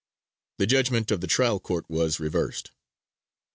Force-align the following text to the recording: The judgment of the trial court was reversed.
The 0.57 0.65
judgment 0.65 1.11
of 1.11 1.21
the 1.21 1.27
trial 1.27 1.59
court 1.59 1.87
was 1.87 2.19
reversed. 2.19 2.71